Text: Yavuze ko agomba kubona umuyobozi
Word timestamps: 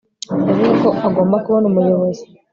Yavuze 0.47 0.71
ko 0.81 0.89
agomba 1.07 1.35
kubona 1.45 1.65
umuyobozi 1.71 2.23